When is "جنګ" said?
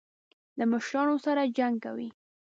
1.57-1.75